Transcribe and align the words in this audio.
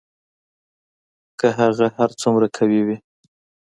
که 1.39 1.47
هغه 1.59 1.87
هر 1.97 2.09
څومره 2.21 2.47
قوي 2.57 2.81
وي 2.87 2.97